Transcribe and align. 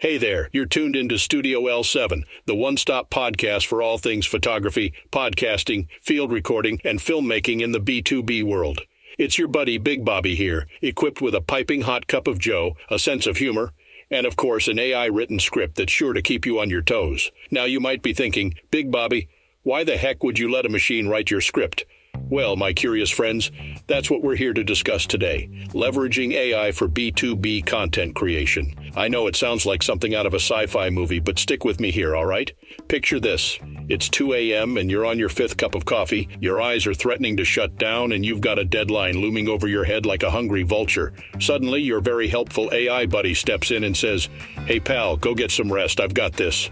Hey 0.00 0.16
there, 0.16 0.48
you're 0.52 0.64
tuned 0.64 0.94
into 0.94 1.18
Studio 1.18 1.62
L7, 1.62 2.22
the 2.46 2.54
one 2.54 2.76
stop 2.76 3.10
podcast 3.10 3.66
for 3.66 3.82
all 3.82 3.98
things 3.98 4.26
photography, 4.26 4.92
podcasting, 5.10 5.88
field 6.00 6.30
recording, 6.30 6.80
and 6.84 7.00
filmmaking 7.00 7.62
in 7.62 7.72
the 7.72 7.80
B2B 7.80 8.44
world. 8.44 8.82
It's 9.18 9.38
your 9.38 9.48
buddy 9.48 9.76
Big 9.76 10.04
Bobby 10.04 10.36
here, 10.36 10.68
equipped 10.82 11.20
with 11.20 11.34
a 11.34 11.40
piping 11.40 11.80
hot 11.80 12.06
cup 12.06 12.28
of 12.28 12.38
Joe, 12.38 12.76
a 12.88 12.96
sense 12.96 13.26
of 13.26 13.38
humor, 13.38 13.72
and 14.08 14.24
of 14.24 14.36
course 14.36 14.68
an 14.68 14.78
AI 14.78 15.06
written 15.06 15.40
script 15.40 15.74
that's 15.74 15.90
sure 15.90 16.12
to 16.12 16.22
keep 16.22 16.46
you 16.46 16.60
on 16.60 16.70
your 16.70 16.82
toes. 16.82 17.32
Now 17.50 17.64
you 17.64 17.80
might 17.80 18.00
be 18.00 18.14
thinking, 18.14 18.54
Big 18.70 18.92
Bobby, 18.92 19.28
why 19.64 19.82
the 19.82 19.96
heck 19.96 20.22
would 20.22 20.38
you 20.38 20.48
let 20.48 20.64
a 20.64 20.68
machine 20.68 21.08
write 21.08 21.32
your 21.32 21.40
script? 21.40 21.84
Well, 22.30 22.56
my 22.56 22.74
curious 22.74 23.08
friends, 23.08 23.50
that's 23.86 24.10
what 24.10 24.22
we're 24.22 24.36
here 24.36 24.52
to 24.52 24.62
discuss 24.62 25.06
today 25.06 25.48
leveraging 25.68 26.32
AI 26.32 26.72
for 26.72 26.88
B2B 26.88 27.64
content 27.64 28.14
creation. 28.14 28.74
I 28.94 29.08
know 29.08 29.26
it 29.26 29.36
sounds 29.36 29.64
like 29.64 29.82
something 29.82 30.14
out 30.14 30.26
of 30.26 30.34
a 30.34 30.40
sci 30.40 30.66
fi 30.66 30.90
movie, 30.90 31.20
but 31.20 31.38
stick 31.38 31.64
with 31.64 31.80
me 31.80 31.90
here, 31.90 32.14
all 32.14 32.26
right? 32.26 32.52
Picture 32.88 33.18
this 33.18 33.58
it's 33.88 34.10
2 34.10 34.34
a.m., 34.34 34.76
and 34.76 34.90
you're 34.90 35.06
on 35.06 35.18
your 35.18 35.30
fifth 35.30 35.56
cup 35.56 35.74
of 35.74 35.86
coffee, 35.86 36.28
your 36.40 36.60
eyes 36.60 36.86
are 36.86 36.92
threatening 36.92 37.38
to 37.38 37.44
shut 37.44 37.78
down, 37.78 38.12
and 38.12 38.26
you've 38.26 38.42
got 38.42 38.58
a 38.58 38.64
deadline 38.64 39.18
looming 39.18 39.48
over 39.48 39.66
your 39.66 39.84
head 39.84 40.04
like 40.04 40.22
a 40.22 40.30
hungry 40.30 40.62
vulture. 40.62 41.14
Suddenly, 41.40 41.80
your 41.80 42.00
very 42.00 42.28
helpful 42.28 42.68
AI 42.72 43.06
buddy 43.06 43.32
steps 43.32 43.70
in 43.70 43.84
and 43.84 43.96
says, 43.96 44.28
Hey, 44.66 44.80
pal, 44.80 45.16
go 45.16 45.34
get 45.34 45.50
some 45.50 45.72
rest. 45.72 46.00
I've 46.00 46.12
got 46.12 46.34
this. 46.34 46.70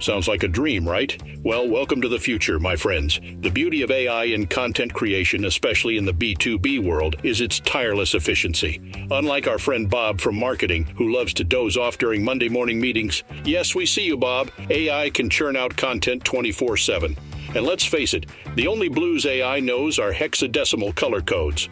Sounds 0.00 0.28
like 0.28 0.44
a 0.44 0.48
dream, 0.48 0.88
right? 0.88 1.20
Well, 1.42 1.68
welcome 1.68 2.00
to 2.02 2.08
the 2.08 2.20
future, 2.20 2.60
my 2.60 2.76
friends. 2.76 3.18
The 3.40 3.50
beauty 3.50 3.82
of 3.82 3.90
AI 3.90 4.24
in 4.24 4.46
content 4.46 4.94
creation, 4.94 5.44
especially 5.46 5.96
in 5.96 6.04
the 6.04 6.12
B2B 6.12 6.84
world, 6.84 7.16
is 7.24 7.40
its 7.40 7.58
tireless 7.60 8.14
efficiency. 8.14 8.80
Unlike 9.10 9.48
our 9.48 9.58
friend 9.58 9.90
Bob 9.90 10.20
from 10.20 10.38
marketing, 10.38 10.84
who 10.96 11.12
loves 11.12 11.34
to 11.34 11.44
doze 11.44 11.76
off 11.76 11.98
during 11.98 12.22
Monday 12.22 12.48
morning 12.48 12.80
meetings, 12.80 13.24
yes, 13.44 13.74
we 13.74 13.86
see 13.86 14.04
you, 14.04 14.16
Bob. 14.16 14.52
AI 14.70 15.10
can 15.10 15.28
churn 15.28 15.56
out 15.56 15.76
content 15.76 16.24
24 16.24 16.76
7. 16.76 17.16
And 17.56 17.64
let's 17.64 17.84
face 17.84 18.14
it, 18.14 18.26
the 18.54 18.68
only 18.68 18.88
blues 18.88 19.26
AI 19.26 19.58
knows 19.58 19.98
are 19.98 20.12
hexadecimal 20.12 20.94
color 20.94 21.22
codes. 21.22 21.68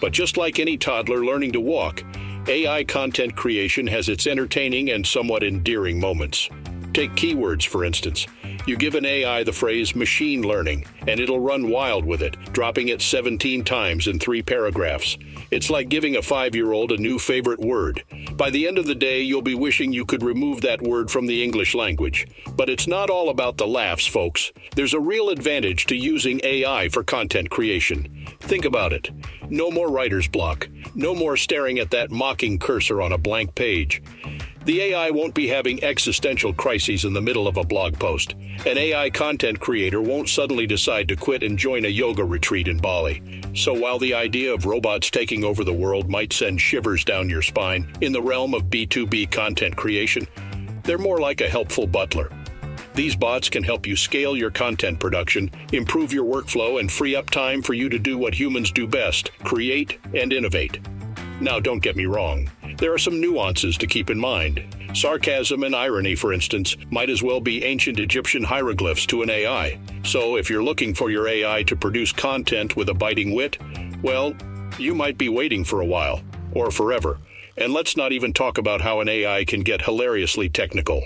But 0.00 0.12
just 0.12 0.36
like 0.36 0.58
any 0.58 0.76
toddler 0.76 1.24
learning 1.24 1.52
to 1.52 1.60
walk, 1.60 2.02
AI 2.48 2.82
content 2.84 3.36
creation 3.36 3.86
has 3.86 4.08
its 4.08 4.26
entertaining 4.26 4.90
and 4.90 5.06
somewhat 5.06 5.44
endearing 5.44 6.00
moments. 6.00 6.48
Take 6.92 7.12
keywords, 7.12 7.66
for 7.66 7.84
instance. 7.84 8.26
You 8.66 8.76
give 8.76 8.94
an 8.94 9.06
AI 9.06 9.44
the 9.44 9.52
phrase 9.52 9.94
machine 9.94 10.42
learning, 10.42 10.84
and 11.06 11.20
it'll 11.20 11.40
run 11.40 11.70
wild 11.70 12.04
with 12.04 12.20
it, 12.20 12.36
dropping 12.52 12.88
it 12.88 13.00
17 13.00 13.64
times 13.64 14.08
in 14.08 14.18
three 14.18 14.42
paragraphs. 14.42 15.16
It's 15.50 15.70
like 15.70 15.88
giving 15.88 16.16
a 16.16 16.22
five 16.22 16.54
year 16.54 16.72
old 16.72 16.92
a 16.92 16.96
new 16.96 17.18
favorite 17.18 17.60
word. 17.60 18.02
By 18.34 18.50
the 18.50 18.66
end 18.66 18.76
of 18.76 18.86
the 18.86 18.94
day, 18.94 19.22
you'll 19.22 19.40
be 19.40 19.54
wishing 19.54 19.92
you 19.92 20.04
could 20.04 20.22
remove 20.22 20.60
that 20.62 20.82
word 20.82 21.10
from 21.10 21.26
the 21.26 21.42
English 21.42 21.74
language. 21.74 22.26
But 22.56 22.68
it's 22.68 22.86
not 22.86 23.08
all 23.08 23.30
about 23.30 23.56
the 23.56 23.66
laughs, 23.66 24.06
folks. 24.06 24.52
There's 24.74 24.94
a 24.94 25.00
real 25.00 25.30
advantage 25.30 25.86
to 25.86 25.96
using 25.96 26.40
AI 26.42 26.88
for 26.88 27.02
content 27.02 27.50
creation. 27.50 28.26
Think 28.40 28.64
about 28.64 28.92
it. 28.92 29.10
No 29.48 29.70
more 29.70 29.90
writer's 29.90 30.28
block. 30.28 30.68
No 30.94 31.14
more 31.14 31.36
staring 31.36 31.78
at 31.78 31.90
that 31.92 32.10
mocking 32.10 32.58
cursor 32.58 33.00
on 33.00 33.12
a 33.12 33.18
blank 33.18 33.54
page. 33.54 34.02
The 34.66 34.82
AI 34.82 35.08
won't 35.08 35.32
be 35.32 35.48
having 35.48 35.82
existential 35.82 36.52
crises 36.52 37.06
in 37.06 37.14
the 37.14 37.22
middle 37.22 37.48
of 37.48 37.56
a 37.56 37.64
blog 37.64 37.98
post. 37.98 38.34
An 38.66 38.76
AI 38.76 39.08
content 39.08 39.58
creator 39.58 40.02
won't 40.02 40.28
suddenly 40.28 40.66
decide 40.66 41.08
to 41.08 41.16
quit 41.16 41.42
and 41.42 41.58
join 41.58 41.86
a 41.86 41.88
yoga 41.88 42.22
retreat 42.22 42.68
in 42.68 42.76
Bali. 42.76 43.22
So 43.54 43.72
while 43.72 43.98
the 43.98 44.12
idea 44.12 44.52
of 44.52 44.66
robots 44.66 45.10
taking 45.10 45.44
over 45.44 45.64
the 45.64 45.72
world 45.72 46.10
might 46.10 46.34
send 46.34 46.60
shivers 46.60 47.04
down 47.04 47.30
your 47.30 47.40
spine, 47.40 47.90
in 48.02 48.12
the 48.12 48.20
realm 48.20 48.52
of 48.52 48.64
B2B 48.64 49.30
content 49.30 49.76
creation, 49.76 50.26
they're 50.84 50.98
more 50.98 51.20
like 51.20 51.40
a 51.40 51.48
helpful 51.48 51.86
butler. 51.86 52.30
These 52.94 53.16
bots 53.16 53.48
can 53.48 53.62
help 53.62 53.86
you 53.86 53.96
scale 53.96 54.36
your 54.36 54.50
content 54.50 55.00
production, 55.00 55.50
improve 55.72 56.12
your 56.12 56.26
workflow, 56.26 56.80
and 56.80 56.92
free 56.92 57.16
up 57.16 57.30
time 57.30 57.62
for 57.62 57.72
you 57.72 57.88
to 57.88 57.98
do 57.98 58.18
what 58.18 58.34
humans 58.34 58.70
do 58.72 58.86
best 58.86 59.30
create 59.42 59.98
and 60.12 60.34
innovate. 60.34 60.80
Now, 61.40 61.58
don't 61.58 61.78
get 61.82 61.96
me 61.96 62.04
wrong. 62.04 62.50
There 62.76 62.92
are 62.92 62.98
some 62.98 63.20
nuances 63.20 63.78
to 63.78 63.86
keep 63.86 64.10
in 64.10 64.18
mind. 64.18 64.62
Sarcasm 64.94 65.62
and 65.62 65.74
irony, 65.74 66.14
for 66.14 66.34
instance, 66.34 66.76
might 66.90 67.08
as 67.08 67.22
well 67.22 67.40
be 67.40 67.64
ancient 67.64 67.98
Egyptian 67.98 68.42
hieroglyphs 68.42 69.06
to 69.06 69.22
an 69.22 69.30
AI. 69.30 69.78
So, 70.02 70.36
if 70.36 70.50
you're 70.50 70.62
looking 70.62 70.94
for 70.94 71.10
your 71.10 71.28
AI 71.28 71.62
to 71.62 71.76
produce 71.76 72.12
content 72.12 72.76
with 72.76 72.90
a 72.90 72.94
biting 72.94 73.34
wit, 73.34 73.56
well, 74.02 74.34
you 74.78 74.94
might 74.94 75.16
be 75.16 75.30
waiting 75.30 75.64
for 75.64 75.80
a 75.80 75.86
while, 75.86 76.20
or 76.52 76.70
forever. 76.70 77.18
And 77.56 77.72
let's 77.72 77.96
not 77.96 78.12
even 78.12 78.32
talk 78.32 78.58
about 78.58 78.80
how 78.80 79.00
an 79.00 79.08
AI 79.08 79.44
can 79.44 79.60
get 79.60 79.82
hilariously 79.82 80.48
technical. 80.48 81.02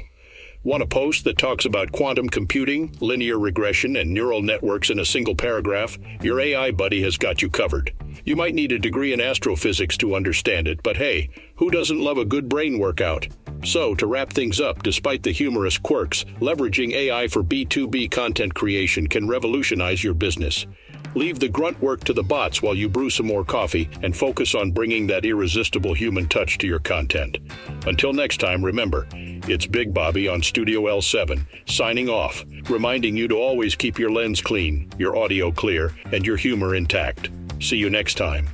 Want 0.64 0.82
a 0.82 0.86
post 0.86 1.24
that 1.24 1.36
talks 1.36 1.66
about 1.66 1.92
quantum 1.92 2.26
computing, 2.26 2.96
linear 3.00 3.38
regression, 3.38 3.96
and 3.96 4.10
neural 4.10 4.40
networks 4.40 4.88
in 4.88 4.98
a 4.98 5.04
single 5.04 5.34
paragraph? 5.34 5.98
Your 6.22 6.40
AI 6.40 6.70
buddy 6.70 7.02
has 7.02 7.18
got 7.18 7.42
you 7.42 7.50
covered. 7.50 7.92
You 8.24 8.34
might 8.34 8.54
need 8.54 8.72
a 8.72 8.78
degree 8.78 9.12
in 9.12 9.20
astrophysics 9.20 9.98
to 9.98 10.14
understand 10.14 10.66
it, 10.66 10.82
but 10.82 10.96
hey, 10.96 11.28
who 11.56 11.70
doesn't 11.70 12.00
love 12.00 12.16
a 12.16 12.24
good 12.24 12.48
brain 12.48 12.78
workout? 12.78 13.28
So, 13.64 13.94
to 13.94 14.06
wrap 14.06 14.30
things 14.30 14.60
up, 14.60 14.82
despite 14.82 15.22
the 15.22 15.32
humorous 15.32 15.78
quirks, 15.78 16.24
leveraging 16.40 16.92
AI 16.92 17.28
for 17.28 17.42
B2B 17.42 18.10
content 18.10 18.54
creation 18.54 19.06
can 19.06 19.26
revolutionize 19.26 20.04
your 20.04 20.14
business. 20.14 20.66
Leave 21.14 21.38
the 21.38 21.48
grunt 21.48 21.80
work 21.80 22.02
to 22.04 22.12
the 22.12 22.22
bots 22.22 22.60
while 22.60 22.74
you 22.74 22.88
brew 22.88 23.08
some 23.08 23.26
more 23.26 23.44
coffee 23.44 23.88
and 24.02 24.16
focus 24.16 24.54
on 24.54 24.72
bringing 24.72 25.06
that 25.06 25.24
irresistible 25.24 25.94
human 25.94 26.28
touch 26.28 26.58
to 26.58 26.66
your 26.66 26.80
content. 26.80 27.38
Until 27.86 28.12
next 28.12 28.38
time, 28.38 28.64
remember, 28.64 29.06
it's 29.12 29.66
Big 29.66 29.94
Bobby 29.94 30.28
on 30.28 30.42
Studio 30.42 30.82
L7, 30.82 31.46
signing 31.66 32.08
off, 32.08 32.44
reminding 32.68 33.16
you 33.16 33.28
to 33.28 33.36
always 33.36 33.76
keep 33.76 33.98
your 33.98 34.10
lens 34.10 34.42
clean, 34.42 34.90
your 34.98 35.16
audio 35.16 35.52
clear, 35.52 35.94
and 36.12 36.26
your 36.26 36.36
humor 36.36 36.74
intact. 36.74 37.30
See 37.60 37.76
you 37.76 37.90
next 37.90 38.16
time. 38.16 38.48